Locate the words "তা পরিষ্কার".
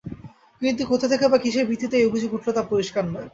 2.51-3.03